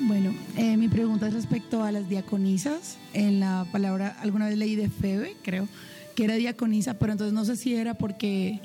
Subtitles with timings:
[0.00, 2.98] Bueno, eh, mi pregunta es respecto a las diaconisas.
[3.14, 5.68] En la palabra, alguna vez leí de Febe, creo,
[6.14, 8.60] que era diaconisa, pero entonces no sé si era porque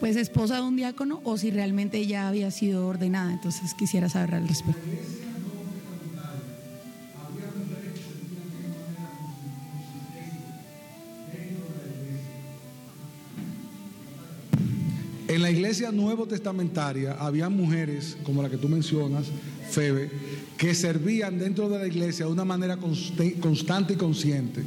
[0.00, 3.32] pues esposa de un diácono o si realmente ella había sido ordenada.
[3.32, 4.80] Entonces quisiera saber al respecto.
[15.34, 19.26] En la iglesia nuevo testamentaria había mujeres, como la que tú mencionas,
[19.68, 20.08] Febe,
[20.56, 22.78] que servían dentro de la iglesia de una manera
[23.40, 24.62] constante y consciente.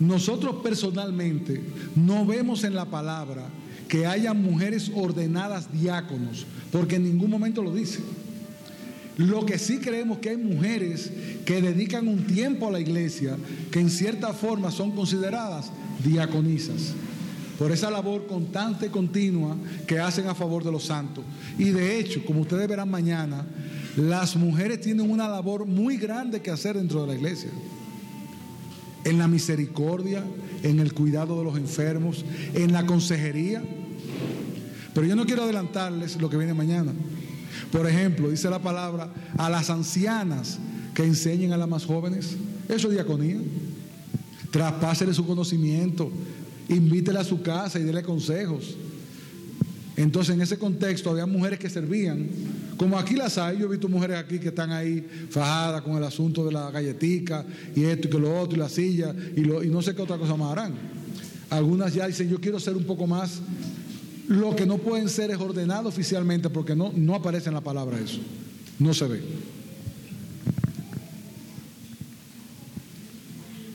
[0.00, 1.60] Nosotros personalmente
[1.94, 3.46] no vemos en la palabra
[3.86, 8.00] que haya mujeres ordenadas diáconos, porque en ningún momento lo dice.
[9.18, 11.12] Lo que sí creemos que hay mujeres
[11.44, 13.36] que dedican un tiempo a la iglesia,
[13.70, 15.70] que en cierta forma son consideradas
[16.04, 16.92] diaconisas
[17.60, 19.54] por esa labor constante y continua
[19.86, 21.22] que hacen a favor de los santos.
[21.58, 23.44] Y de hecho, como ustedes verán mañana,
[23.98, 27.50] las mujeres tienen una labor muy grande que hacer dentro de la iglesia.
[29.04, 30.24] En la misericordia,
[30.62, 33.62] en el cuidado de los enfermos, en la consejería.
[34.94, 36.94] Pero yo no quiero adelantarles lo que viene mañana.
[37.70, 40.58] Por ejemplo, dice la palabra, a las ancianas
[40.94, 42.38] que enseñen a las más jóvenes.
[42.70, 43.36] Eso es diaconía.
[44.50, 46.10] Traspásele su conocimiento,
[46.70, 48.76] invítela a su casa y dele consejos.
[49.96, 52.28] Entonces, en ese contexto, había mujeres que servían,
[52.76, 53.58] como aquí las hay.
[53.58, 57.44] Yo he visto mujeres aquí que están ahí fajadas con el asunto de la galletica
[57.76, 60.16] y esto y que lo otro y la silla y, y no sé qué otra
[60.16, 60.72] cosa más harán.
[61.50, 63.40] Algunas ya dicen, yo quiero ser un poco más.
[64.28, 67.98] Lo que no pueden ser es ordenado oficialmente porque no, no aparece en la palabra
[67.98, 68.20] eso.
[68.78, 69.20] No se ve.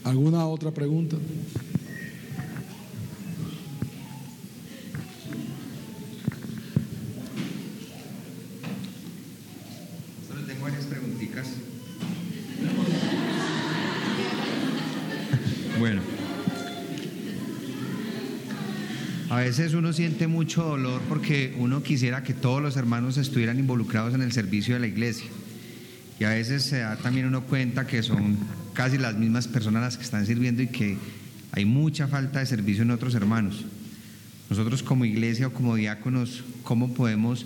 [0.02, 1.16] ¿Alguna otra pregunta?
[19.36, 24.14] A veces uno siente mucho dolor porque uno quisiera que todos los hermanos estuvieran involucrados
[24.14, 25.26] en el servicio de la iglesia.
[26.18, 28.38] Y a veces se da también uno cuenta que son
[28.72, 30.96] casi las mismas personas las que están sirviendo y que
[31.52, 33.66] hay mucha falta de servicio en otros hermanos.
[34.48, 37.44] Nosotros como iglesia o como diáconos, ¿cómo podemos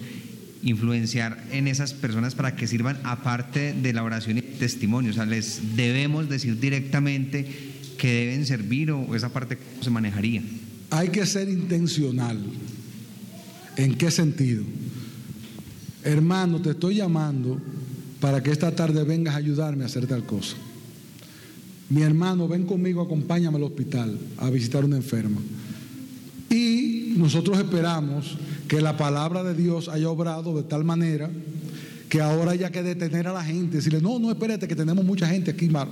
[0.62, 5.10] influenciar en esas personas para que sirvan aparte de la oración y testimonio?
[5.10, 7.46] O sea, les debemos decir directamente
[7.98, 10.42] que deben servir o esa parte cómo se manejaría.
[10.90, 12.38] Hay que ser intencional.
[13.76, 14.64] ¿En qué sentido?
[16.02, 17.60] Hermano, te estoy llamando
[18.20, 20.56] para que esta tarde vengas a ayudarme a hacer tal cosa.
[21.90, 25.40] Mi hermano, ven conmigo, acompáñame al hospital a visitar a una enferma.
[26.48, 28.36] Y nosotros esperamos
[28.70, 31.28] que la palabra de Dios haya obrado de tal manera
[32.08, 35.26] que ahora haya que detener a la gente, decirle, no, no, espérate, que tenemos mucha
[35.26, 35.88] gente aquí, Mar.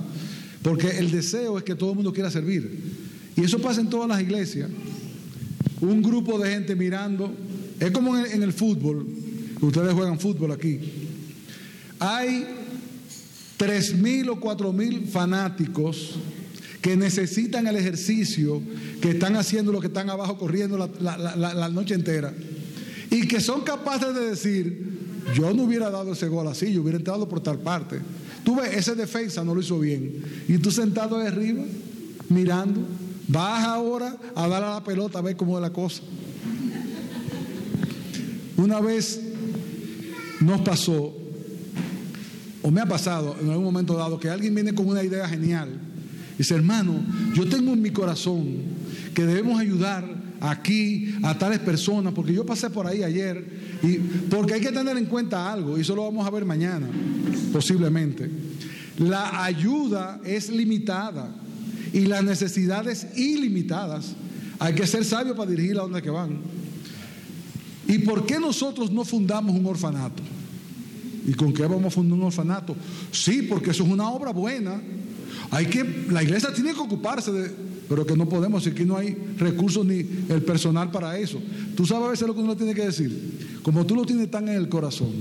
[0.61, 2.81] Porque el deseo es que todo el mundo quiera servir.
[3.35, 4.69] Y eso pasa en todas las iglesias.
[5.81, 7.33] Un grupo de gente mirando.
[7.81, 9.05] Es como en el, fútbol.
[9.59, 10.79] Ustedes juegan fútbol aquí.
[11.99, 12.45] Hay
[13.57, 16.15] tres mil o cuatro mil fanáticos
[16.81, 18.61] que necesitan el ejercicio,
[19.01, 22.33] que están haciendo lo que están abajo corriendo la, noche entera.
[23.11, 24.99] Y que son capaces de decir,
[25.35, 27.99] yo no hubiera dado ese gol así, yo hubiera entrado por tal parte.
[28.43, 30.23] Tú ves, ese defensa no lo hizo bien.
[30.47, 31.63] Y tú sentado ahí arriba,
[32.29, 32.81] mirando.
[33.27, 36.01] Baja ahora a dar a la pelota a ver cómo es la cosa.
[38.57, 39.21] Una vez
[40.39, 41.15] nos pasó,
[42.61, 45.69] o me ha pasado en algún momento dado, que alguien viene con una idea genial.
[46.37, 46.95] Dice, hermano,
[47.35, 48.57] yo tengo en mi corazón
[49.13, 53.97] que debemos ayudar aquí a tales personas, porque yo pasé por ahí ayer, y
[54.29, 56.87] porque hay que tener en cuenta algo, y eso lo vamos a ver mañana,
[57.51, 58.29] posiblemente.
[58.97, 61.33] La ayuda es limitada
[61.93, 64.13] y las necesidades ilimitadas.
[64.59, 66.37] Hay que ser sabio para dirigir a donde que van.
[67.87, 70.21] ¿Y por qué nosotros no fundamos un orfanato?
[71.25, 72.75] ¿Y con qué vamos a fundar un orfanato?
[73.11, 74.81] Sí, porque eso es una obra buena.
[75.51, 79.17] Hay que, la iglesia tiene que ocuparse de, pero que no podemos, aquí no hay
[79.37, 81.41] recursos ni el personal para eso.
[81.75, 83.59] Tú sabes a veces lo que uno tiene que decir.
[83.63, 85.11] Como tú lo tienes tan en el corazón,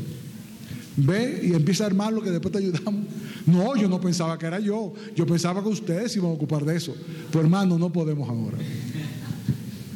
[0.94, 3.06] ve y empieza a armar lo que después te ayudamos.
[3.46, 4.92] No, yo no pensaba que era yo.
[5.16, 6.94] Yo pensaba que ustedes iban a ocupar de eso.
[7.30, 8.58] Pues hermano, no podemos ahora.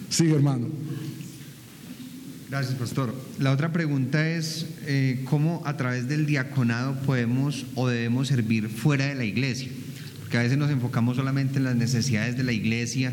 [0.09, 0.69] Sigue, hermano.
[2.49, 3.15] Gracias, pastor.
[3.39, 9.07] La otra pregunta es, eh, ¿cómo a través del diaconado podemos o debemos servir fuera
[9.07, 9.71] de la iglesia?
[10.33, 13.13] Porque a veces nos enfocamos solamente en las necesidades de la iglesia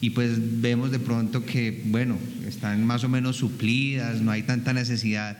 [0.00, 2.18] y pues vemos de pronto que, bueno,
[2.48, 5.38] están más o menos suplidas, no hay tanta necesidad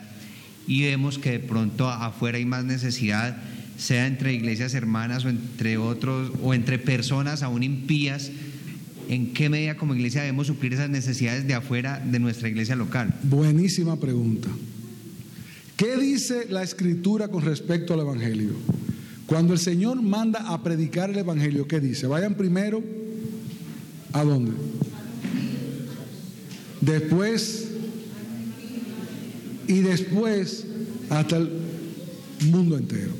[0.65, 3.35] y vemos que de pronto afuera hay más necesidad,
[3.77, 8.31] sea entre iglesias hermanas o entre otros o entre personas aún impías,
[9.09, 13.13] ¿en qué medida como iglesia debemos suplir esas necesidades de afuera de nuestra iglesia local?
[13.23, 14.47] Buenísima pregunta.
[15.75, 18.78] ¿Qué dice la escritura con respecto al Evangelio?
[19.29, 22.07] Cuando el Señor manda a predicar el Evangelio, ¿qué dice?
[22.07, 22.81] Vayan primero
[24.11, 24.53] a dónde?
[26.81, 27.67] Después
[29.67, 30.65] y después
[31.11, 31.51] hasta el
[32.49, 33.11] mundo entero.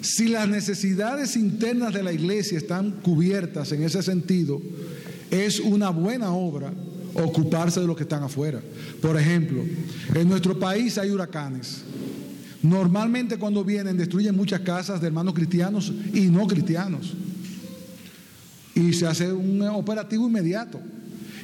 [0.00, 4.62] Si las necesidades internas de la iglesia están cubiertas en ese sentido,
[5.30, 6.72] es una buena obra
[7.12, 8.62] ocuparse de los que están afuera.
[9.02, 9.62] Por ejemplo,
[10.14, 11.82] en nuestro país hay huracanes.
[12.62, 17.14] Normalmente cuando vienen destruyen muchas casas de hermanos cristianos y no cristianos.
[18.74, 20.80] Y se hace un operativo inmediato.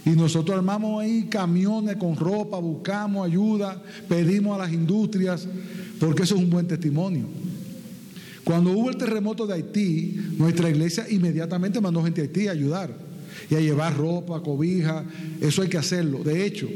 [0.04, 5.48] Y nosotros armamos ahí camiones con ropa, buscamos ayuda, pedimos a las industrias,
[5.98, 7.26] porque eso es un buen testimonio.
[8.44, 12.94] Cuando hubo el terremoto de Haití, nuestra iglesia inmediatamente mandó gente a Haití a ayudar
[13.48, 15.04] y a llevar ropa, cobija,
[15.40, 16.22] eso hay que hacerlo.
[16.22, 16.68] De hecho,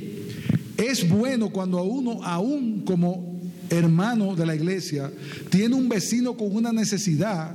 [0.79, 3.28] es bueno cuando a uno, aún como
[3.71, 5.11] hermano de la iglesia,
[5.51, 7.55] tiene un vecino con una necesidad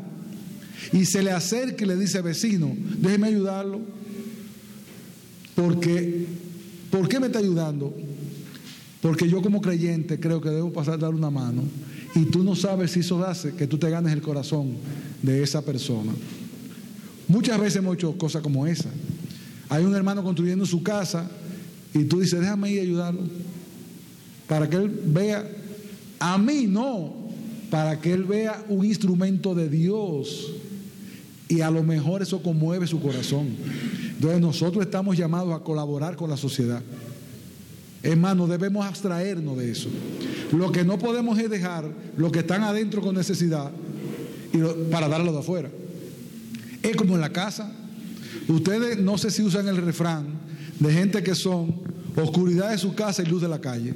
[0.92, 3.82] y se le acerca y le dice, vecino, déjeme ayudarlo
[5.56, 6.26] porque,
[6.90, 7.96] ¿por qué me está ayudando?
[9.02, 11.64] Porque yo como creyente creo que debo pasar a dar una mano
[12.16, 14.76] y tú no sabes si eso hace que tú te ganes el corazón
[15.22, 16.12] de esa persona.
[17.28, 18.90] Muchas veces hemos hecho cosas como esa.
[19.70, 21.30] Hay un hermano construyendo su casa
[21.94, 23.22] y tú dices, déjame ir a ayudarlo
[24.48, 25.50] para que él vea,
[26.26, 27.14] a mí no,
[27.70, 30.54] para que él vea un instrumento de Dios
[31.50, 33.50] y a lo mejor eso conmueve su corazón.
[34.16, 36.82] Entonces nosotros estamos llamados a colaborar con la sociedad.
[38.02, 39.90] Hermanos, debemos abstraernos de eso.
[40.54, 43.70] Lo que no podemos es dejar los que están adentro con necesidad
[44.54, 44.60] y
[44.90, 45.70] para darlo de afuera.
[46.82, 47.70] Es como en la casa.
[48.48, 50.28] Ustedes no sé si usan el refrán
[50.80, 51.76] de gente que son
[52.16, 53.94] oscuridad de su casa y luz de la calle.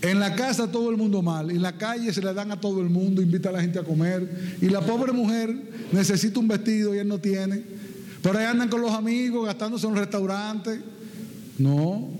[0.00, 2.80] En la casa todo el mundo mal, en la calle se le dan a todo
[2.80, 5.54] el mundo, invita a la gente a comer y la pobre mujer
[5.92, 7.62] necesita un vestido y él no tiene.
[8.22, 10.80] Por ahí andan con los amigos gastándose en un restaurante.
[11.58, 12.10] No,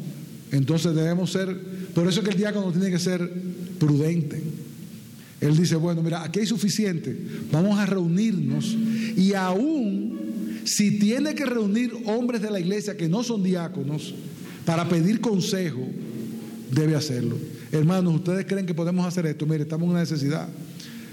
[0.51, 1.57] entonces debemos ser,
[1.95, 3.31] por eso es que el diácono tiene que ser
[3.79, 4.43] prudente.
[5.41, 7.17] Él dice, bueno, mira, aquí hay suficiente,
[7.53, 8.77] vamos a reunirnos
[9.17, 10.19] y aún
[10.65, 14.15] si tiene que reunir hombres de la iglesia que no son diáconos
[14.65, 15.87] para pedir consejo,
[16.73, 17.37] debe hacerlo.
[17.71, 19.47] Hermanos, ¿ustedes creen que podemos hacer esto?
[19.47, 20.49] Mire, estamos en una necesidad.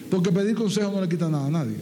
[0.09, 1.75] Porque pedir consejo no le quita nada a nadie.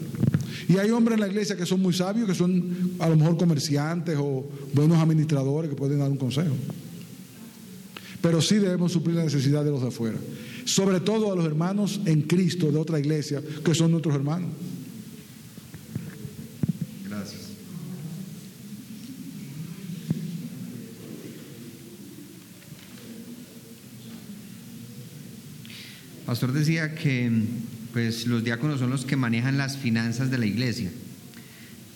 [0.67, 3.37] Y hay hombres en la iglesia que son muy sabios, que son a lo mejor
[3.37, 6.55] comerciantes o buenos administradores que pueden dar un consejo.
[8.21, 10.17] Pero sí debemos suplir la necesidad de los de afuera.
[10.65, 14.49] Sobre todo a los hermanos en Cristo de otra iglesia, que son nuestros hermanos.
[17.09, 17.41] Gracias.
[26.25, 27.31] Pastor decía que
[27.91, 30.89] pues los diáconos son los que manejan las finanzas de la iglesia.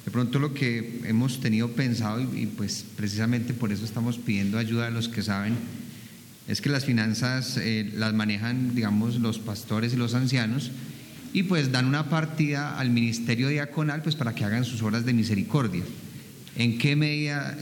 [0.05, 4.87] De pronto lo que hemos tenido pensado y, pues precisamente por eso estamos pidiendo ayuda
[4.87, 5.55] a los que saben
[6.47, 10.71] es que las finanzas eh, las manejan digamos los pastores y los ancianos
[11.33, 15.13] y pues dan una partida al ministerio diaconal pues para que hagan sus obras de
[15.13, 15.83] misericordia.
[16.55, 17.55] ¿En qué medida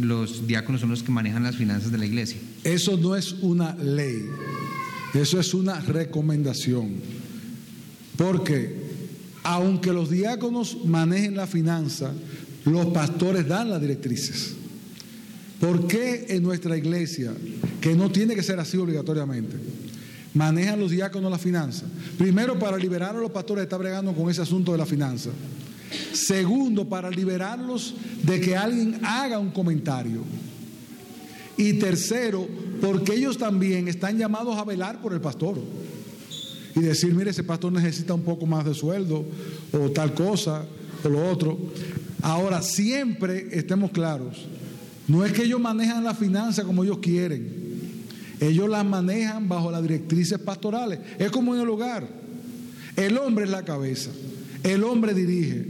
[0.00, 2.38] los diáconos son los que manejan las finanzas de la iglesia?
[2.62, 4.22] Eso no es una ley,
[5.20, 6.94] eso es una recomendación.
[8.16, 8.86] Porque
[9.42, 12.12] aunque los diáconos manejen la finanza,
[12.64, 14.54] los pastores dan las directrices.
[15.60, 17.32] ¿Por qué en nuestra iglesia,
[17.80, 19.56] que no tiene que ser así obligatoriamente,
[20.34, 21.86] manejan los diáconos la finanza?
[22.18, 25.30] Primero, para liberar a los pastores que están bregando con ese asunto de la finanza.
[26.12, 27.94] Segundo, para liberarlos
[28.24, 30.22] de que alguien haga un comentario.
[31.56, 32.48] Y tercero,
[32.80, 35.58] porque ellos también están llamados a velar por el pastor
[36.74, 39.24] y decir, mire, ese pastor necesita un poco más de sueldo
[39.72, 40.64] o tal cosa
[41.02, 41.58] o lo otro.
[42.22, 44.46] Ahora, siempre estemos claros,
[45.08, 47.66] no es que ellos manejan la finanza como ellos quieren,
[48.40, 50.98] ellos las manejan bajo las directrices pastorales.
[51.18, 52.06] Es como en el hogar.
[52.96, 54.10] El hombre es la cabeza,
[54.62, 55.66] el hombre dirige,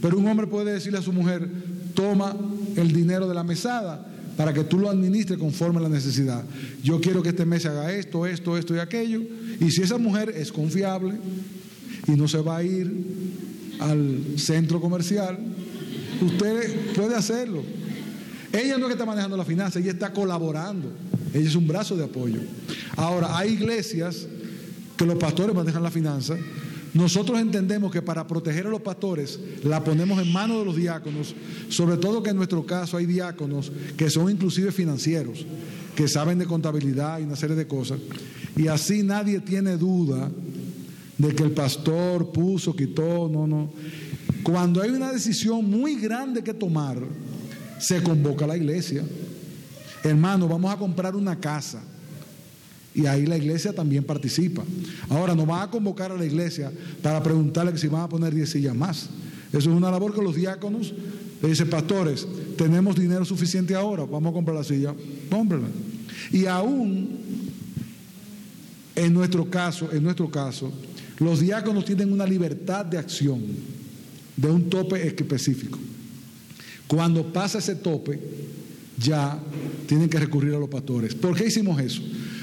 [0.00, 1.48] pero un hombre puede decirle a su mujer,
[1.94, 2.34] toma
[2.76, 4.11] el dinero de la mesada
[4.42, 6.42] para que tú lo administres conforme a la necesidad.
[6.82, 9.22] Yo quiero que este mes se haga esto, esto, esto y aquello.
[9.60, 11.14] Y si esa mujer es confiable
[12.08, 12.92] y no se va a ir
[13.78, 15.38] al centro comercial,
[16.20, 17.62] usted puede hacerlo.
[18.52, 20.90] Ella no es que está manejando la finanza, ella está colaborando.
[21.32, 22.40] ella es un brazo de apoyo.
[22.96, 24.26] Ahora, hay iglesias
[24.96, 26.34] que los pastores manejan la finanza.
[26.94, 31.34] Nosotros entendemos que para proteger a los pastores la ponemos en manos de los diáconos,
[31.68, 35.46] sobre todo que en nuestro caso hay diáconos que son inclusive financieros,
[35.96, 37.98] que saben de contabilidad y una serie de cosas.
[38.56, 40.30] Y así nadie tiene duda
[41.16, 43.72] de que el pastor puso, quitó, no, no.
[44.42, 46.98] Cuando hay una decisión muy grande que tomar,
[47.78, 49.02] se convoca a la iglesia.
[50.02, 51.82] Hermano, vamos a comprar una casa.
[52.94, 54.62] Y ahí la iglesia también participa.
[55.08, 56.70] Ahora, no van a convocar a la iglesia
[57.02, 59.08] para preguntarle si van a poner 10 sillas más.
[59.48, 60.94] Eso es una labor que los diáconos
[61.42, 64.94] le dicen, pastores, tenemos dinero suficiente ahora, vamos a comprar la silla,
[65.28, 65.66] cómprala.
[66.30, 67.18] Y aún,
[68.94, 70.72] en nuestro caso, en nuestro caso,
[71.18, 73.42] los diáconos tienen una libertad de acción
[74.36, 75.78] de un tope específico.
[76.86, 78.20] Cuando pasa ese tope,
[78.98, 79.38] ya
[79.86, 81.14] tienen que recurrir a los pastores.
[81.14, 82.02] ¿Por qué hicimos eso?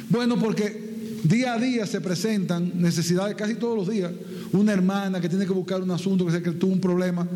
[0.09, 4.11] Bueno, porque día a día se presentan necesidades casi todos los días.
[4.51, 7.27] Una hermana que tiene que buscar un asunto, que, que tuvo un problema.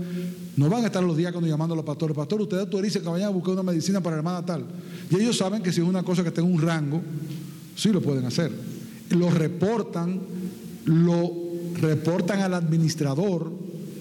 [0.56, 2.16] No van a estar los diáconos llamando a los pastores.
[2.16, 4.66] Pastor, usted autorice que vayan a buscar una medicina para la hermana tal.
[5.10, 7.02] Y ellos saben que si es una cosa que tenga un rango,
[7.76, 8.52] sí lo pueden hacer.
[9.12, 10.20] Lo reportan,
[10.86, 11.32] lo
[11.76, 13.52] reportan al administrador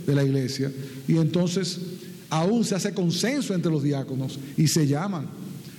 [0.07, 0.71] de la iglesia
[1.07, 1.79] y entonces
[2.31, 5.26] aún se hace consenso entre los diáconos y se llaman.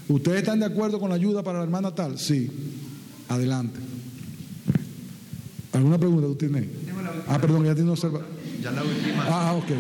[0.08, 2.20] ¿Ustedes están de acuerdo con la ayuda para la hermana tal?
[2.20, 2.50] Sí.
[3.30, 3.80] Adelante.
[5.74, 6.66] ¿Alguna pregunta tú tienes?
[7.28, 8.22] Ah, perdón, ya tiene observa.
[8.62, 9.26] Ya la última.
[9.28, 9.72] Ah, ok.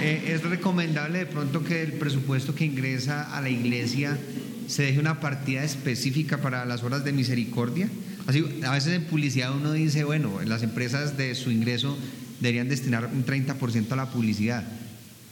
[0.00, 4.18] Eh, es recomendable de pronto que el presupuesto que ingresa a la iglesia
[4.66, 7.88] se deje una partida específica para las horas de misericordia.
[8.26, 11.96] Así, a veces en publicidad uno dice, bueno, las empresas de su ingreso
[12.40, 14.64] deberían destinar un 30% a la publicidad.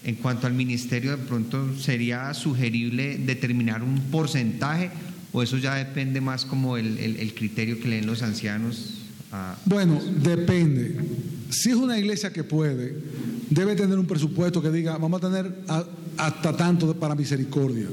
[0.04, 4.90] En cuanto al ministerio, de pronto sería sugerible determinar un porcentaje
[5.32, 8.98] o eso ya depende más como el, el, el criterio que leen los ancianos.
[9.32, 9.56] A...
[9.64, 10.96] Bueno, depende.
[11.50, 12.96] Si es una iglesia que puede,
[13.48, 15.84] debe tener un presupuesto que diga, vamos a tener a,
[16.18, 17.88] hasta tanto para misericordia.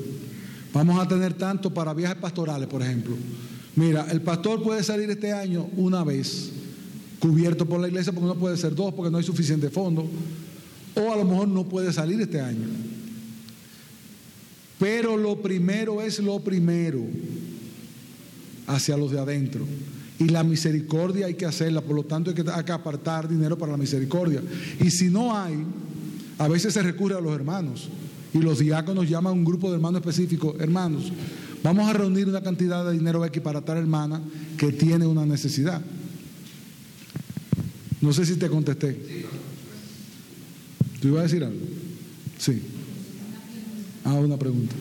[0.74, 3.16] Vamos a tener tanto para viajes pastorales, por ejemplo.
[3.76, 6.52] Mira, el pastor puede salir este año una vez,
[7.20, 10.10] cubierto por la iglesia, porque no puede ser dos, porque no hay suficiente fondo.
[10.96, 12.68] O a lo mejor no puede salir este año.
[14.80, 17.02] Pero lo primero es lo primero
[18.68, 19.66] hacia los de adentro.
[20.20, 23.78] Y la misericordia hay que hacerla, por lo tanto hay que, apartar dinero para la
[23.78, 24.42] misericordia.
[24.80, 25.64] Y si no hay,
[26.38, 27.90] a veces se recurre a los hermanos.
[28.34, 31.12] Y los diáconos llaman a un grupo de hermanos específicos, hermanos,
[31.64, 34.22] vamos a reunir una cantidad de dinero aquí para tal hermana
[34.58, 35.82] que tiene una necesidad.
[38.02, 39.26] No sé si te contesté.
[41.02, 41.66] ¿Tú ibas a decir algo?
[42.38, 42.62] Sí.
[44.10, 44.76] Ah, una pregunta.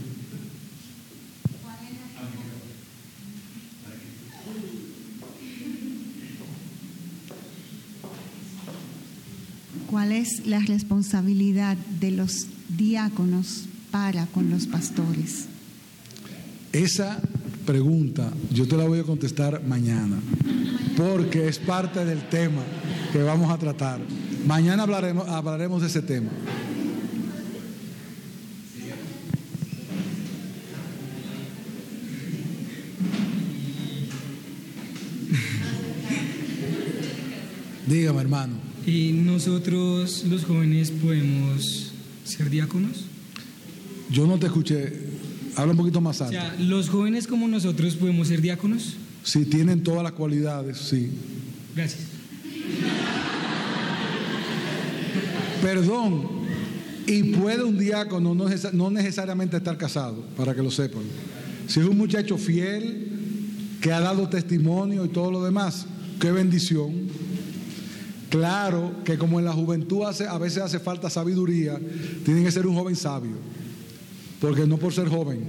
[9.90, 15.44] ¿Cuál es la responsabilidad de los diáconos para con los pastores?
[16.72, 17.20] Esa
[17.66, 20.16] pregunta yo te la voy a contestar mañana,
[20.96, 22.62] porque es parte del tema
[23.12, 24.00] que vamos a tratar.
[24.46, 26.30] Mañana hablaremos, hablaremos de ese tema.
[37.88, 38.54] Dígame, hermano.
[38.86, 41.92] ¿Y nosotros, los jóvenes, podemos
[42.24, 43.04] ser diáconos?
[44.10, 44.92] Yo no te escuché.
[45.56, 46.38] Habla un poquito más O alto.
[46.38, 48.94] sea, ¿los jóvenes como nosotros podemos ser diáconos?
[49.24, 51.10] Si tienen todas las cualidades, sí.
[51.74, 52.02] Gracias.
[55.62, 56.38] Perdón.
[57.06, 61.02] Y puede un diácono no, no necesariamente estar casado, para que lo sepan.
[61.66, 63.08] Si es un muchacho fiel,
[63.80, 65.86] que ha dado testimonio y todo lo demás,
[66.20, 66.92] qué bendición.
[68.28, 71.78] Claro que como en la juventud hace, a veces hace falta sabiduría,
[72.24, 73.36] tiene que ser un joven sabio,
[74.40, 75.44] porque no por ser joven.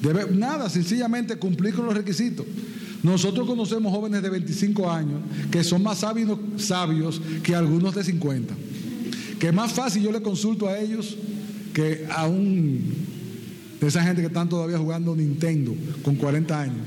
[0.00, 2.46] Debe, nada, sencillamente cumplir con los requisitos.
[3.02, 8.54] Nosotros conocemos jóvenes de 25 años que son más sabios, que algunos de 50.
[9.38, 11.16] Que más fácil yo le consulto a ellos
[11.72, 12.82] que a un
[13.80, 16.86] de esa gente que están todavía jugando Nintendo con 40 años.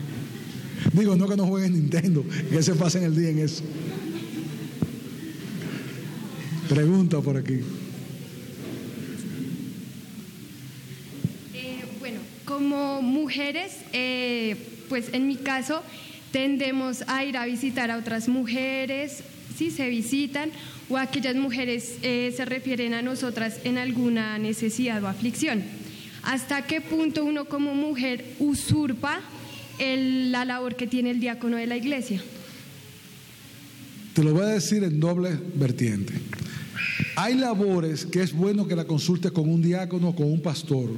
[0.93, 3.63] Digo, no que no jueguen Nintendo, que se pasen el día en eso.
[6.75, 7.59] Pregunta por aquí.
[11.53, 14.55] Eh, bueno, como mujeres, eh,
[14.87, 15.83] pues en mi caso
[16.31, 19.21] tendemos a ir a visitar a otras mujeres,
[19.57, 20.49] si se visitan,
[20.87, 25.61] o aquellas mujeres eh, se refieren a nosotras en alguna necesidad o aflicción.
[26.23, 29.19] ¿Hasta qué punto uno como mujer usurpa
[29.77, 32.21] el- la labor que tiene el diácono de la iglesia.
[34.13, 36.13] Te lo voy a decir en doble vertiente.
[37.15, 40.89] Hay labores que es bueno que la consultes con un diácono con un pastor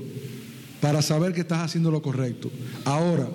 [0.82, 2.52] para saber que estás haciendo lo correcto.
[2.86, 3.28] Ahora,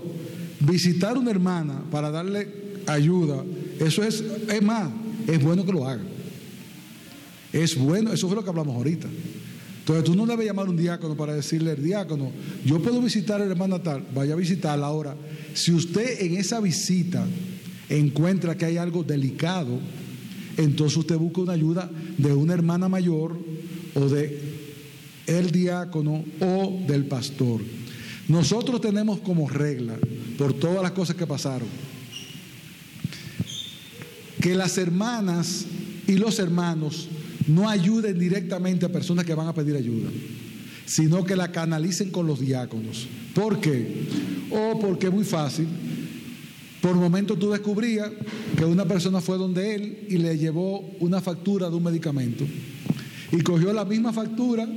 [0.61, 2.49] visitar una hermana para darle
[2.87, 3.43] ayuda,
[3.81, 4.91] eso es, es más,
[5.27, 6.03] es bueno que lo haga.
[7.53, 9.09] Es bueno, eso fue lo que hablamos ahorita.
[9.79, 12.31] Entonces tú no debes llamar a un diácono para decirle, diácono,
[12.67, 15.17] yo puedo visitar a la hermana tal, vaya a visitarla ahora.
[15.55, 17.27] Si usted en esa visita
[17.89, 19.81] encuentra que hay algo delicado,
[20.59, 21.89] entonces usted busca una ayuda
[22.19, 23.39] de una hermana mayor
[23.95, 24.41] o de
[25.27, 27.61] el diácono o del pastor.
[28.27, 29.97] Nosotros tenemos como regla,
[30.37, 31.69] por todas las cosas que pasaron,
[34.41, 35.65] que las hermanas
[36.07, 37.09] y los hermanos
[37.47, 40.11] no ayuden directamente a personas que van a pedir ayuda,
[40.87, 43.07] sino que la canalicen con los diáconos.
[43.33, 44.07] ¿Por qué?
[44.51, 45.69] O porque es muy fácil.
[46.81, 48.11] Por momento tú descubrías
[48.59, 52.45] que una persona fue donde él y le llevó una factura de un medicamento.
[53.31, 54.69] Y cogió la misma factura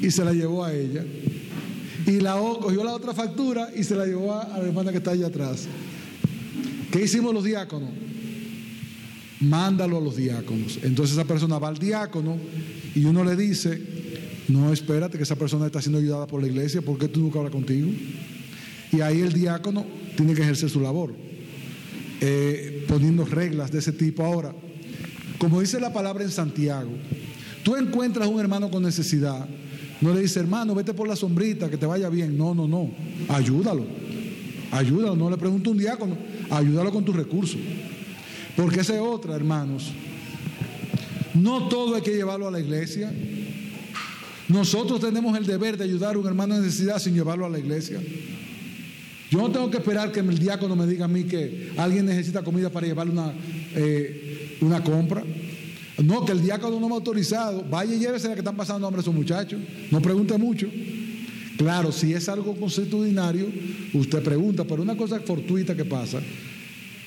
[0.00, 1.04] y se la llevó a ella.
[2.06, 4.90] Y la o- cogió la otra factura y se la llevó a, a la hermana
[4.90, 5.68] que está allá atrás.
[6.90, 7.90] ¿Qué hicimos los diáconos?
[9.40, 10.78] Mándalo a los diáconos.
[10.82, 12.36] Entonces esa persona va al diácono
[12.94, 13.80] y uno le dice,
[14.48, 17.38] no espérate que esa persona está siendo ayudada por la iglesia, ¿por qué tú nunca
[17.38, 17.88] hablas contigo?
[18.92, 19.86] Y ahí el diácono
[20.16, 21.14] tiene que ejercer su labor,
[22.24, 24.24] eh, poniendo reglas de ese tipo.
[24.24, 24.54] Ahora,
[25.38, 26.92] como dice la palabra en Santiago,
[27.64, 29.44] tú encuentras un hermano con necesidad,
[30.00, 32.38] no le dices, hermano, vete por la sombrita, que te vaya bien.
[32.38, 32.92] No, no, no,
[33.28, 33.84] ayúdalo,
[34.70, 36.16] ayúdalo, no le pregunto un diácono,
[36.48, 37.58] ayúdalo con tus recursos.
[38.56, 39.90] Porque esa es otra, hermanos.
[41.34, 43.12] No todo hay que llevarlo a la iglesia.
[44.46, 47.58] Nosotros tenemos el deber de ayudar a un hermano en necesidad sin llevarlo a la
[47.58, 48.00] iglesia.
[49.32, 52.42] Yo no tengo que esperar que el diácono me diga a mí que alguien necesita
[52.42, 53.32] comida para llevarle una,
[53.74, 55.24] eh, una compra.
[56.04, 57.64] No, que el diácono no me ha autorizado.
[57.64, 59.58] Vaya y llévese la que están pasando hambre esos muchachos.
[59.90, 60.68] No pregunte mucho.
[61.56, 63.46] Claro, si es algo consuetudinario,
[63.94, 66.20] usted pregunta, pero una cosa fortuita que pasa,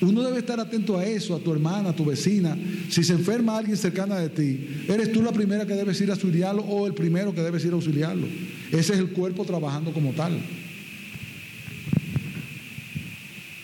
[0.00, 2.58] uno debe estar atento a eso, a tu hermana, a tu vecina.
[2.90, 6.14] Si se enferma alguien cercana de ti, eres tú la primera que debes ir a
[6.14, 8.26] auxiliarlo o el primero que debes ir a auxiliarlo.
[8.72, 10.40] Ese es el cuerpo trabajando como tal.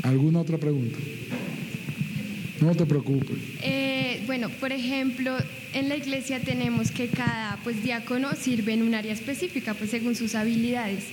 [0.02, 0.98] ¿Alguna otra pregunta?
[2.60, 3.36] No te preocupes.
[3.62, 5.36] Eh, bueno, por ejemplo,
[5.74, 10.14] en la iglesia tenemos que cada pues, diácono sirve en un área específica, pues según
[10.14, 11.04] sus habilidades.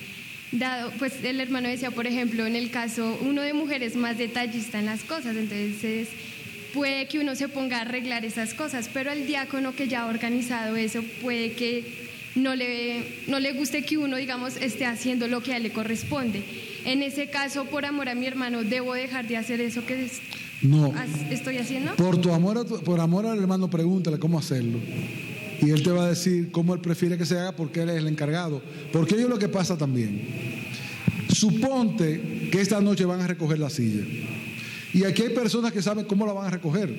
[0.52, 4.80] Dado, pues el hermano decía, por ejemplo, en el caso, uno de mujeres más detallista
[4.80, 6.08] en las cosas, entonces
[6.74, 10.08] puede que uno se ponga a arreglar esas cosas, pero al diácono que ya ha
[10.08, 11.84] organizado eso puede que
[12.36, 15.72] no le, no le guste que uno, digamos, esté haciendo lo que a él le
[15.72, 16.44] corresponde.
[16.86, 20.20] En ese caso, por amor a mi hermano, debo dejar de hacer eso que es-
[20.62, 20.94] No.
[21.30, 21.96] estoy haciendo.
[21.96, 24.80] Por tu amor, a tu- por amor al hermano, pregúntale cómo hacerlo.
[25.62, 27.98] Y él te va a decir cómo él prefiere que se haga porque él es
[27.98, 28.62] el encargado.
[28.94, 30.22] Porque ello es lo que pasa también.
[31.34, 34.04] Suponte que esta noche van a recoger la silla.
[34.94, 36.90] Y aquí hay personas que saben cómo la van a recoger.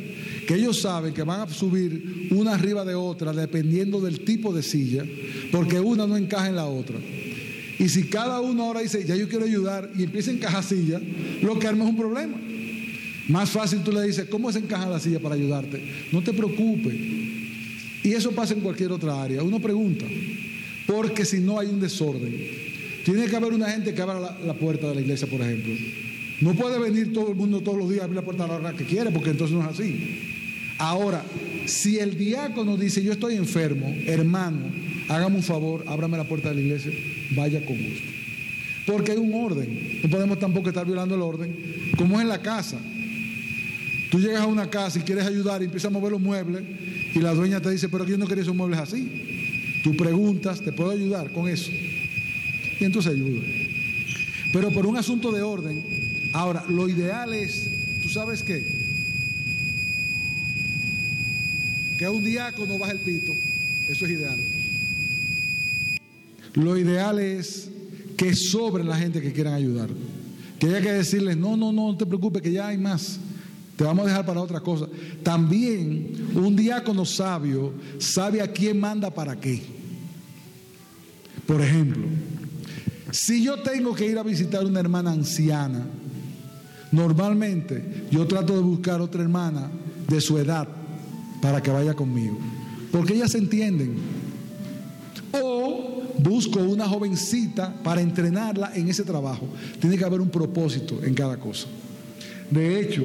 [0.46, 4.62] Que ellos saben que van a subir una arriba de otra dependiendo del tipo de
[4.62, 5.04] silla,
[5.50, 6.96] porque una no encaja en la otra.
[7.80, 11.00] Y si cada uno ahora dice, ya yo quiero ayudar, y empieza a encajar silla,
[11.40, 12.36] lo que arma es un problema.
[13.28, 15.82] Más fácil tú le dices, ¿cómo se encaja la silla para ayudarte?
[16.12, 16.94] No te preocupes.
[18.02, 19.42] Y eso pasa en cualquier otra área.
[19.42, 20.04] Uno pregunta,
[20.86, 22.36] porque si no hay un desorden,
[23.02, 25.72] tiene que haber una gente que abra la, la puerta de la iglesia, por ejemplo.
[26.42, 28.54] No puede venir todo el mundo todos los días a abrir la puerta a la
[28.56, 30.18] hora que quiere, porque entonces no es así.
[30.76, 31.24] Ahora,
[31.64, 34.66] si el diácono dice, yo estoy enfermo, hermano,
[35.10, 36.92] hágame un favor, ábrame la puerta de la iglesia,
[37.32, 38.08] vaya con gusto.
[38.86, 40.00] Porque hay un orden.
[40.02, 41.54] No podemos tampoco estar violando el orden,
[41.98, 42.78] como es en la casa.
[44.10, 46.62] Tú llegas a una casa y quieres ayudar y empiezas a mover los muebles
[47.14, 49.80] y la dueña te dice, pero yo no quería esos muebles así.
[49.82, 51.70] Tú preguntas, ¿te puedo ayudar con eso?
[52.80, 53.40] Y entonces ayuda.
[54.52, 55.82] Pero por un asunto de orden,
[56.32, 57.68] ahora, lo ideal es,
[58.02, 58.64] ¿tú sabes qué?
[61.98, 63.36] Que un diácono baje el pito,
[63.88, 64.38] eso es ideal.
[66.54, 67.70] Lo ideal es
[68.16, 69.88] que sobre la gente que quieran ayudar.
[70.58, 73.18] Que haya que decirles, no, no, no, no te preocupes, que ya hay más.
[73.76, 74.86] Te vamos a dejar para otra cosa.
[75.22, 79.62] También un diácono sabio sabe a quién manda para qué.
[81.46, 82.06] Por ejemplo,
[83.10, 85.86] si yo tengo que ir a visitar una hermana anciana,
[86.92, 89.70] normalmente yo trato de buscar otra hermana
[90.08, 90.68] de su edad
[91.40, 92.38] para que vaya conmigo.
[92.92, 93.96] Porque ellas se entienden.
[95.32, 99.46] O busco una jovencita para entrenarla en ese trabajo.
[99.80, 101.66] Tiene que haber un propósito en cada cosa.
[102.50, 103.04] De hecho,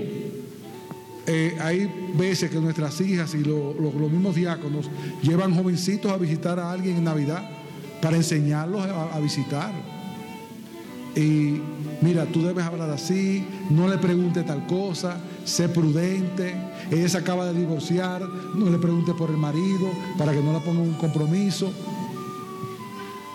[1.27, 4.89] eh, hay veces que nuestras hijas y los mismos diáconos
[5.23, 7.49] llevan jovencitos a visitar a alguien en Navidad
[8.01, 9.71] para enseñarlos a, visitar.
[11.15, 11.59] Y
[12.01, 16.53] mira, tú debes hablar así, no le pregunte tal cosa, sé prudente.
[16.91, 18.21] Ella se acaba de divorciar,
[18.55, 21.71] no le pregunte por el marido para que no la ponga un compromiso.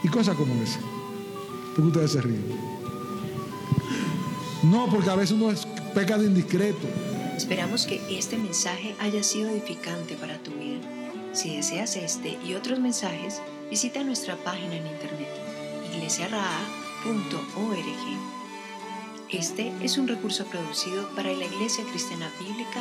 [0.03, 0.81] Y cosas como esa.
[1.75, 2.45] Porque ustedes se ríen.
[4.63, 6.87] No, porque a veces uno es peca de indiscreto.
[7.37, 10.81] Esperamos que este mensaje haya sido edificante para tu vida.
[11.33, 15.29] Si deseas este y otros mensajes, visita nuestra página en internet
[15.95, 17.81] iglesiaraa.org.
[19.31, 22.81] Este es un recurso producido para la Iglesia Cristiana Bíblica